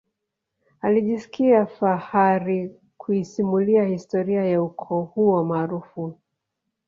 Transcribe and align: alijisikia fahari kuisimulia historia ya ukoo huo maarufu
alijisikia 0.81 1.65
fahari 1.65 2.79
kuisimulia 2.97 3.85
historia 3.85 4.45
ya 4.45 4.63
ukoo 4.63 5.01
huo 5.01 5.43
maarufu 5.45 6.19